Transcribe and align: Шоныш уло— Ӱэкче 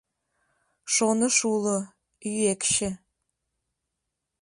Шоныш 0.93 1.37
уло— 1.53 1.77
Ӱэкче 2.31 2.89